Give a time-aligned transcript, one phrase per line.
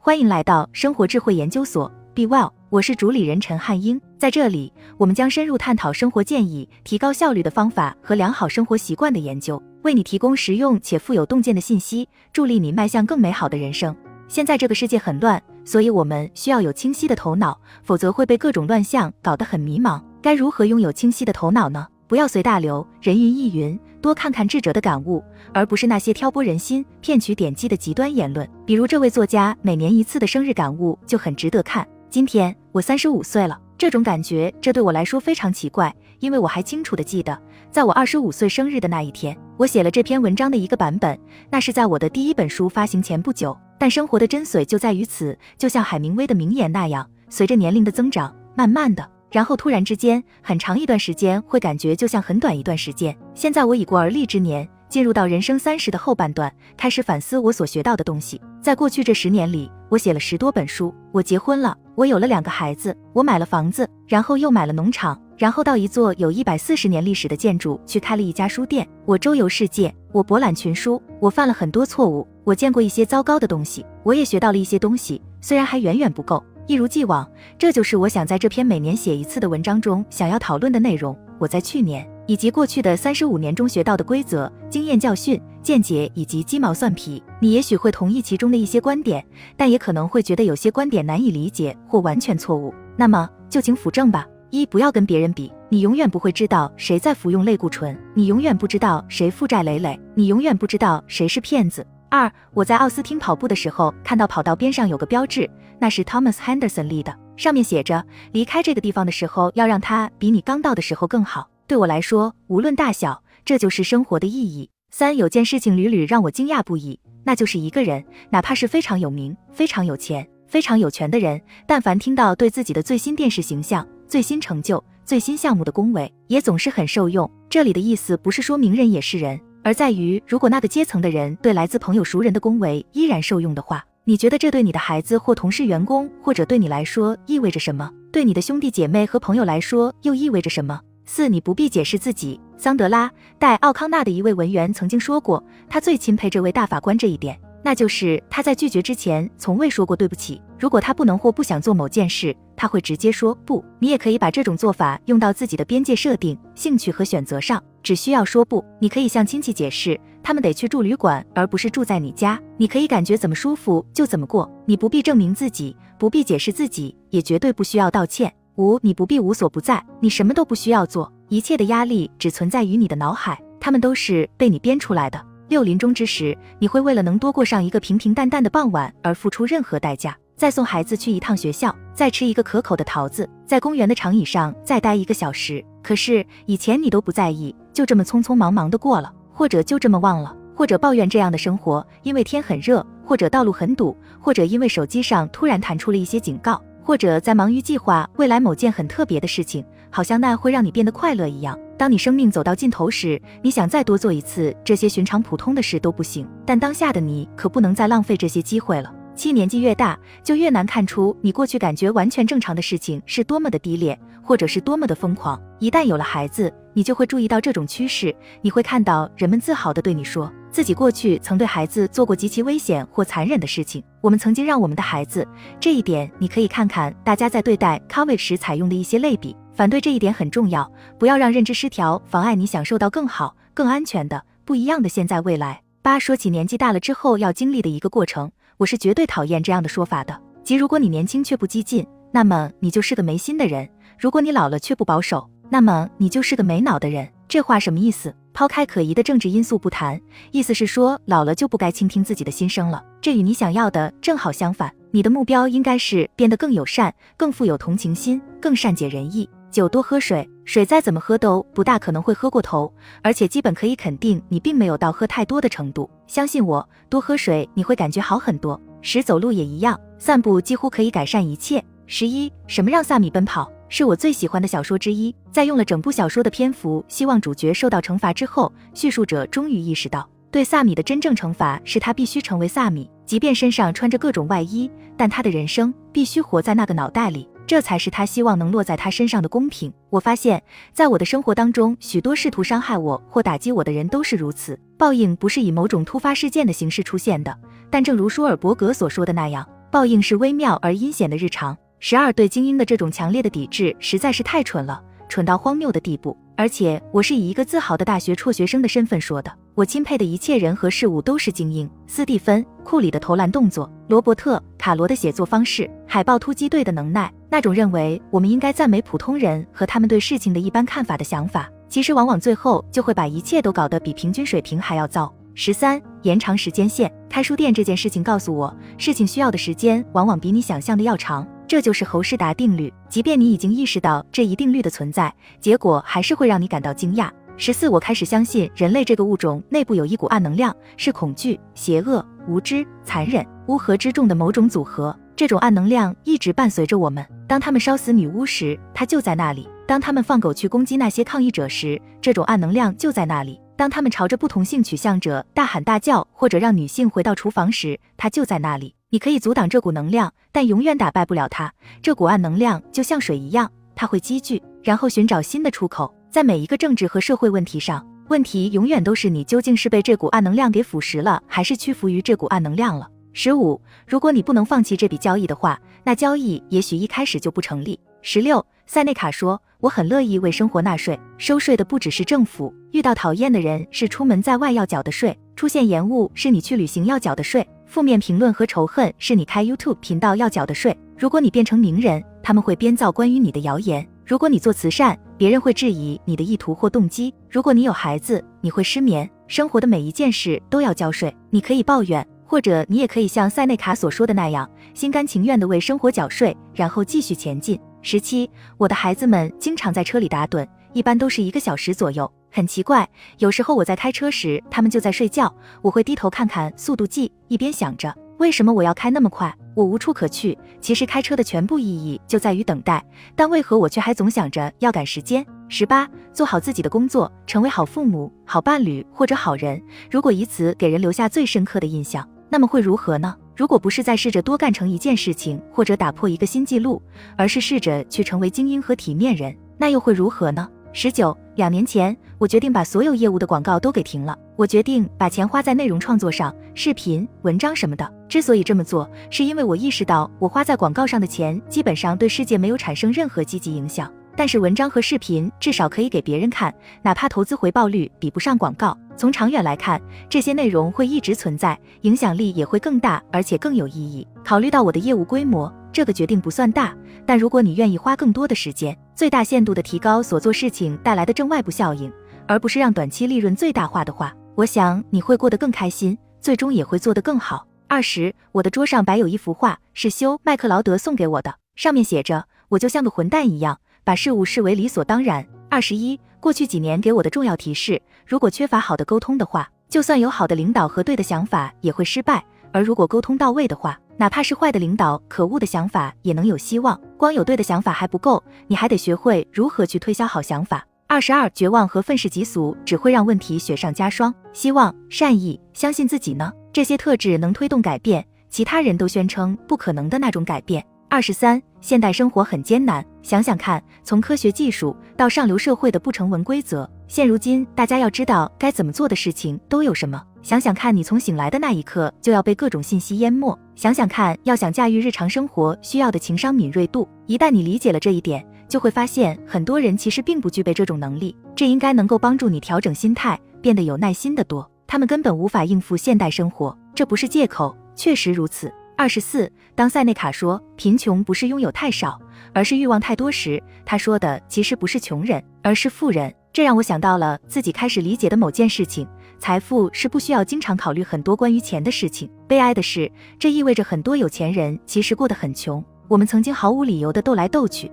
[0.00, 4.00] 欢迎来到生活智慧研究所，Be Well，我是主理人陈汉英。
[4.16, 13.94] 在这里，我们将深入探讨生活建议、提高效率的方法和良好生活习惯的研究，为你提供实用且富有洞见的信息，助力你迈向更美好的人生。
[14.28, 20.00] 现在这个世界很乱，所以我们需要有清晰的头脑，否则会被各种乱象搞得很迷茫。
[20.22, 21.88] 该如何拥有清晰的头脑呢？
[22.08, 25.22] 不要随大流，人云亦云，多看看智者的感悟，
[25.52, 28.48] 而不是那些挑拨人心、骗取点击的极端言论。
[28.64, 31.86] 比如这位作家每年一次的生日感悟就很值得看。
[32.08, 37.38] 今天我三十五岁了，这种感觉，这对我来说非常奇怪，因为我还清楚的记得，
[37.70, 41.18] 在我二十五岁生日的那一天，我写了这篇文章的一个版本，
[41.50, 43.54] 那是在我的第一本书发行前不久。
[43.78, 49.06] 但生活的真髓就在于此，就像海明威的名言那样，随着年龄的增长，慢慢的。
[49.30, 53.16] 然后突然之间，很长一段时间会感觉就像很短一段时间。
[53.34, 58.40] 现在我已过而立之年，进入到人生三十的后半段，开始反思我所学到的东西。
[58.62, 68.86] 在过去这十年里，我写了十多本书，我结婚了，我有了两个孩子，我买了房子，然后又买了农场，然后到一座有一百四十年历史的建筑去开了一家书店。
[69.04, 76.42] 我周游世界，我博览群书，我犯了很多错误，我见过一些糟糕的东西，我也学到了一些东西，虽然还远远不够。
[76.68, 77.26] 一如既往，
[77.58, 81.18] 这就是我想在这篇每年写一次的文章中想要讨论的内容。
[81.38, 89.24] 我在去年以及过去的三十五年中学到的规则、经验教训、见解以及鸡毛蒜皮，你也许会同意其中的一些观点，
[89.56, 92.74] 但也可能会觉得有些观点难以理解或完全错误。
[92.98, 94.26] 那么就请辅正吧。
[94.50, 101.86] 一、不要跟别人比，你永远不会知道谁在服用类固醇，你永远不知道谁负债累累，你永远不知道谁是骗子。
[102.10, 105.48] 二，我在奥斯汀跑步的时候，看到跑道边上有个标志，
[105.80, 111.48] 那是 Thomas Henderson 立的，上面写着：离开这个地方的时候，要让它比你刚到的时候更好。
[111.66, 114.70] 对我来说，无论大小，这就是生活的意义。
[114.90, 127.30] 三，有件事情屡屡让我惊讶不已，那就是一个人，哪怕是非常有名、非常有钱、非常有权的人，但凡听到对自己的最新电视形象、最新成就、最新项目的恭维，也总是很受用。
[127.50, 129.38] 这里的意思不是说名人也是人。
[129.62, 137.92] 而在于，如果那个阶层的人对来自朋友熟人的恭维依然受用的话，你觉得这对你的孩子或同事、员工，或者对你来说意味着什么？
[138.10, 140.80] 对你的兄弟姐妹和朋友来说又意味着什么？
[141.04, 142.40] 四，你不必解释自己。
[142.56, 143.06] 桑德拉·
[143.38, 147.38] 戴·奥康纳的一位文员曾经说过，他最钦佩这位大法官这一点。
[147.62, 150.40] 那就是他在拒绝之前从未说过对不起。
[150.58, 153.64] 如果他不能或不想做某件事，他会直接说不。
[153.78, 158.64] 你也可以把这种做法用到自己的边界设定、兴趣和选择上，只需要说不。
[158.80, 162.40] 你可以向亲戚解释，他们得去住旅馆，而不是住在你家。
[162.56, 168.32] 你可以感觉怎么舒服就怎么过，你不必证明自己，不必解释自己，也绝对不需要道歉。
[168.56, 175.24] 五，你不必无所不在，你什么都不需要做，一切的压力只存在于你的脑海，他们都是被你编出来的。
[175.48, 180.18] 六临终之时，你会为了能多过上一个平平淡淡的傍晚而付出任何代价。
[180.38, 185.62] 再送孩子去一趟学校，再吃一个可口的桃子，在公园的长椅上再待一个小时。
[185.82, 201.58] 可是以前你都不在意，就这么匆匆忙忙的过了，或者就这么忘了，或者抱怨这样的生活，因为天很热，或者道路很堵，或者因为手机上突然弹出了一些警告，或者在忙于计划未来某件很特别的事情，好像那会让你变得快乐一样。
[201.76, 206.28] 当你生命走到尽头时，你想再多做一次这些寻常普通的事都不行。
[206.46, 208.94] 但当下的你可不能再浪费这些机会了。
[209.18, 215.38] 七年纪越大，就越难看出你过去感觉完全正常的事情是多么的低劣，或者是多么的疯狂。
[215.58, 218.14] 一旦有了孩子，你就会注意到这种趋势。
[218.42, 223.82] 你会看到人们自豪地对你说，自己过去曾对孩子做过极其危险或残忍的事情。
[224.00, 225.26] 我们曾经让我们的孩子，
[225.58, 229.36] 这一点你可以看看大家在对待 COVID 时采用的一些类比。
[229.52, 235.60] 反对这一点很重要，不要让认知失调妨碍你享受到更好、更安全的不一样的现在未来。
[235.82, 240.20] 八说起年纪大了之后要经历的一个过程，我是绝对讨厌这样的说法的。
[240.42, 243.64] 即如果你年轻却不激进，那么你就是个没心的人；
[243.96, 247.08] 如果你老了却不保守，那么你就是个没脑的人。
[247.28, 248.12] 这话什么意思？
[248.34, 250.00] 抛开可疑的政治因素不谈，
[250.32, 252.84] 意思是说老了就不该倾听自己的心声了。
[253.00, 254.72] 这与你想要的正好相反。
[254.90, 259.28] 你的目标应该是变得更友善、更富有同情心、更善解人意。
[259.50, 262.72] 酒多喝水，水再怎么喝都不大可能会喝过头，
[263.02, 265.88] 而且基本可以肯定你并没有到喝太多的程度。
[266.06, 268.60] 相信我，多喝水你会感觉好很多。
[268.82, 271.64] 十走路也一样，散步几乎可以改善一切。
[271.86, 273.50] 十一，什么让萨米奔跑？
[273.70, 275.14] 是我最喜欢的小说之一。
[275.32, 287.28] 在用了整部小说的篇幅，希望主角受到惩罚之后，叙述者终于意识到，对萨米的真正惩罚是他必须成为萨米，即便身上穿着各种外衣，但他的人生必须活在那个脑袋里。
[287.48, 289.72] 这才是他希望能落在他身上的公平。
[289.88, 290.42] 我发现，
[290.74, 294.60] 在我的生活当中，许多试图伤害我或打击我的人都是如此。
[294.76, 297.34] 报应不是以某种突发事件的形式出现的，
[297.70, 301.56] 但正如舒尔伯格所说的那样，报应是微妙而阴险的日常。
[301.80, 304.78] 十二对精英的这种强烈的抵制实在是太蠢了，
[305.08, 306.14] 蠢到荒谬的地步。
[306.38, 309.32] 而且我是以一个自豪的大学辍学生的身份说的。
[309.56, 311.68] 我钦佩的一切人和事物都是精英。
[311.88, 325.12] 斯蒂芬·库里的投篮动作，罗伯特·卡罗的写作方式，海豹突击队的能耐，那种认为我们应该赞美普通人和他们对事情的一般看法的想法，其实往往最后就会把一切都搞得比平均水平还要糟。
[325.34, 326.92] 十三，延长时间线。
[327.10, 331.26] 开书店这件事情告诉我，事情需要的时间往往比你想象的要长。
[331.48, 332.70] 这就是侯世达定律。
[332.90, 337.10] 即便你已经意识到这一定律的存在，结果还是会让你感到惊讶。
[337.38, 344.94] 十四，我开始相信人类这个物种内部有一股暗能量，是恐惧、邪恶、无知、残忍、乌合之众的某种组合。
[345.16, 347.04] 这种暗能量一直伴随着我们。
[347.26, 358.74] 当他们烧死女巫时，它就在那里；当他们放狗去攻击那些抗议者时，这种暗能量就在那里；当他们朝着不同性取向者大喊大叫，或者让女性回到厨房时，它就在那里。
[358.90, 361.52] 你可以阻挡这股能量，但永远打败不了它。
[361.82, 365.94] 这股暗能量就像水一样，它会积聚，然后寻找新的出口。
[366.10, 372.88] 在每一个政治和社会问题上，问题永远都是你究竟是被这股暗能量给腐蚀了，还是屈服于这股暗能量了。
[373.12, 377.78] 十五，如果你不能放弃这笔交易的话，那交易也许一开始就不成立。
[378.00, 382.54] 十六，塞内卡说：“我很乐意为生活纳税，收税的不只是政府。
[382.70, 390.76] 遇到讨厌的人是出门在外要缴的税，出现延误是你去旅行要缴的税。”负面评论和仇恨是你开 YouTube 频道要缴的税。
[390.96, 399.08] 如果你变成名人，他们会编造关于你的谣言；如果你做慈善，别人会质疑你的意图或动机；如果你有孩子，你会失眠。
[399.26, 401.14] 生活的每一件事都要交税。
[401.28, 407.60] 你可以抱怨，或者你也可以像塞内卡所说的那样，心甘情愿地为生活缴税，然后继续前进。
[407.82, 412.10] 十七，我的孩子们经常在车里打盹，一般都是一个小时左右。
[412.30, 412.88] 很奇怪，
[413.18, 415.34] 有时候我在开车时，他们就在睡觉。
[415.62, 420.36] 我会低头看看速度计，一边想着为什么我要开那么快，我无处可去。
[420.60, 422.84] 其实开车的全部意义就在于等待，
[423.16, 425.24] 但为何我却还总想着要赶时间？
[425.48, 429.60] 十八，做好自己的工作，成为好父母、好伴侣或者好人。
[429.90, 433.16] 如果以此给人留下最深刻的印象，那么会如何呢？
[433.34, 436.82] 如果不是在试着多干成一件事情，或者打破一个新纪录，
[437.16, 440.46] 而是试着去成为精英和体面人，那又会如何呢？
[440.80, 444.16] 十九，两年前，我决定把所有业务的广告都给停了。
[444.36, 447.92] 我决定把钱花在内容创作上，视频、文章什么的。
[448.08, 453.92] 之所以这么做，是因为我意识到我花在广告上的钱基本上对世界没有产生任何积极影响。
[454.14, 458.78] 但是文章和视频至少可以给别人看，哪怕投资回报率比不上广告。
[458.96, 464.06] 从长远来看，这些内容会一直存在，影响力也会更大，而且更有意义。
[464.24, 465.52] 考虑到我的业务规模。
[465.72, 466.74] 这个决定不算大，
[467.06, 471.92] 但如果你愿意花更多的时间，最大限度地提高所做事情带来的正外部效应，
[472.26, 477.46] 而不是让短期利润最大化的话，我想你会过得更开心，最终也会做得更好。
[477.68, 492.22] 二十，我的桌上摆有一幅画，是修麦克劳德送给我的，上面写着：“我就像个混蛋一样，把事物视为理所当然。”二十一，过去几年给我的重要提示：如果缺乏好的沟通的话，就算有好的领导和对的想法，也会失败；
[492.52, 496.80] 而如果沟通到位的话，哪怕是坏的领导，可恶的想法也能有希望。
[496.96, 500.64] 光有对的想法还不够，你还得学会如何去推销好想法。
[500.86, 504.14] 二十二，绝望和愤世嫉俗只会让问题雪上加霜。
[504.32, 506.32] 希望、善意、相信自己呢？
[506.52, 510.64] 这些特质能推动改变，其他人都宣称不可能的那种改变。
[510.88, 512.82] 二十三，现代生活很艰难。
[513.02, 520.02] 想想看，从科学技术到上流社会的不成文规则，现如今大家要知道该怎么做的事情都有什么？
[520.22, 523.38] 想想看，你从醒来的那一刻就要被各种信息淹没。
[523.54, 531.14] 想想看，要想驾驭日常生活需要的情商敏锐度，一旦你理解了这一点，就会发现很多人其实并不具备这种能力。
[531.36, 534.50] 这应该能够帮助你调整心态，变得有耐心的多。
[534.66, 538.50] 他们根本无法应付现代生活，这不是借口，确实如此。
[538.78, 542.00] 二十四，当塞内卡说贫穷不是拥有太少，
[542.32, 546.14] 而是欲望太多时，他说的其实不是穷人，而是富人。
[546.38, 548.86] 这让我想到了自己开始理解的某件事情。
[549.18, 552.08] 财富是不需要经常考虑很多关于钱的事情。
[552.28, 555.60] 悲哀的是，这意味着很多有钱人其实过得很穷。
[555.88, 557.68] 我们曾经毫无理由的斗来斗去，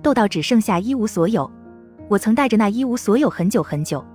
[0.00, 1.50] 斗到只剩下一无所有。
[2.08, 4.06] 我曾带着那一无所有很久很久。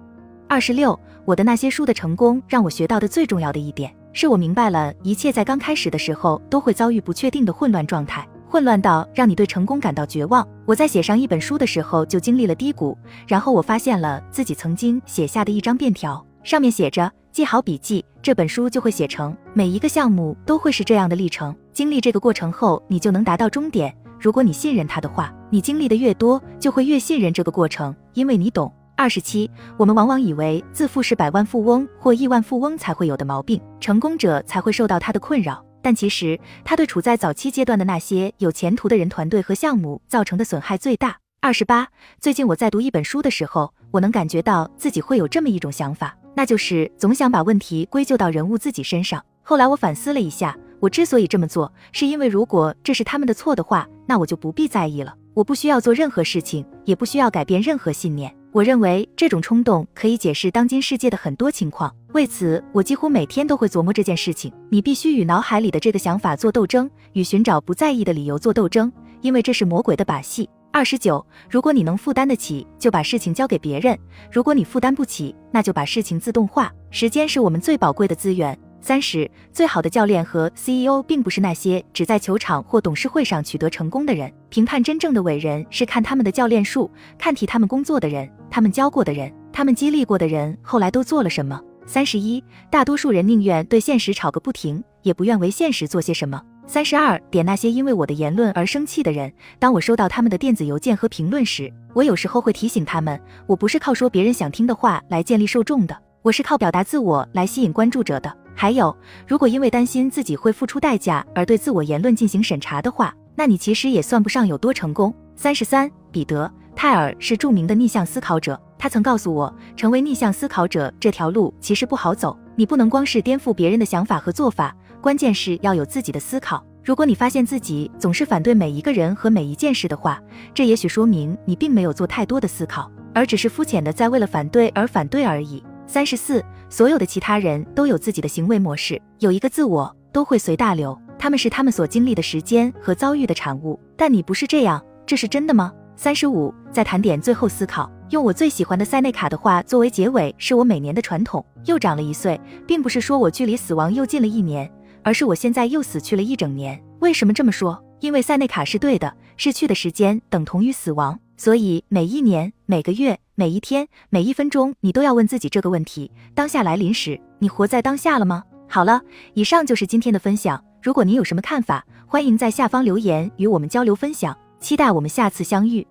[0.47, 10.45] 二十六，我的那些书的成功让我学到的最重要的一点，是我明白了一切在刚开始的时候都会遭遇不确定的混乱状态，混乱到让你对成功感到绝望。
[10.65, 16.25] 我在写上一本书的时候就经历了低谷，然后我发现了自己曾经写下的一张便条。
[16.41, 19.37] 上面写着：“记好笔记，这本书就会写成。
[19.53, 21.55] 每一个项目都会是这样的历程。
[21.71, 23.95] 经历这个过程后，你就能达到终点。
[24.19, 35.63] 如果你信任它的话，你经历的越多，就会越信任这个过程，因为你懂。”二十七，我们往往以为自负是百万富翁或亿万富翁才会有的毛病，成功者才会受到他的困扰。
[35.81, 41.17] 但其实它对处在早期阶段的那些有前途的人、团队和项目造成的损害最大。
[41.41, 41.87] 二十八，
[42.19, 49.23] 最近我在读一本书的时候，我能感觉到自己会有这么一种想法，那就是总想把问题归咎到人物自己身上。
[49.41, 55.15] 后来我反思了一下，我之所以这么做，是因为如果这是他们的错的话，那我就不必在意了。
[55.33, 58.35] 我不需要做任何事情，也不需要改变任何信念。
[58.51, 61.95] 我认为这种冲动可以解释当今世界的很多情况。
[62.13, 64.51] 为此，我几乎每天都会琢磨这件事情。
[64.69, 70.49] 你必须与脑海里的这个想法做斗争，与寻找不在意的理由做斗争，因为这是魔鬼的把戏。
[70.71, 73.95] 二十九，如果你能负担得起，就把事情交给别人；
[74.31, 76.73] 如果你负担不起，那就把事情自动化。
[76.89, 78.57] 时间是我们最宝贵的资源。
[78.81, 84.31] 三十，最好的教练和 CEO 并不是那些只在球场或董事会上取得成功的人。
[84.49, 86.89] 评判真正的伟人是看他们的教练术，
[87.19, 91.61] 看替他们工作的人，他们教过的人，他们激励过的人后来都做了什么。
[91.89, 96.39] 三十一，大多数人宁愿对现实吵个不停，也不愿为现实做些什么。
[96.67, 108.31] 三十二点，那些因为我的言论而生气的人，当我收到他们的电子邮件和评论时，我有时候会提醒他们，我不是靠说别人想听的话来建立受众的，我是靠表达自我来吸引关注者的。
[108.53, 108.95] 还有，
[109.27, 115.11] 如果因为担心自己会付出代价而对自我言论进行审查的话，那你其实也算不上有多成功。
[115.35, 116.51] 三十三，彼得
[116.81, 118.57] 泰尔是著名的逆向思考者。
[118.77, 122.39] 他曾告诉我，成为逆向思考者这条路其实不好走。
[122.55, 126.63] 你不能光是颠覆别人的想法和做法，关键是要有自己的思考。
[126.81, 130.21] 如果你发现自己总是反对每一个人和每一件事的话，
[130.53, 135.61] 这也许说明你并没有做太多的思考，而只是肤浅的在为了反对而反对而已。
[135.85, 140.97] 三十四，所有的其他人都有自己的行为模式，有一个自我，都会随大流。
[141.17, 143.77] 他们是他们所经历的时间和遭遇的产物。
[143.97, 145.73] 但你不是这样，这是真的吗？
[146.01, 147.91] 三十五，再谈点最后思考。
[148.11, 151.45] 用我最喜欢的塞内卡的话作为结尾，是我每年的传统。
[151.65, 154.71] 又长了一岁，并不是说我距离死亡又近了一年，
[155.03, 156.81] 而是我现在又死去了一整年。
[156.99, 157.83] 为什么这么说？
[157.99, 161.19] 因为塞内卡是对的，逝去的时间等同于死亡。
[161.35, 168.45] 所以每一年、每个月、每一天、每一分钟，你都要问自己这个问题：当下来临时，你活在当下了吗？
[168.69, 169.01] 好了，
[169.33, 170.63] 以上就是今天的分享。
[170.81, 174.33] 如果您有什么看法，欢迎在下方留言与我们交流分享。
[174.59, 175.85] 期待我们下次相遇。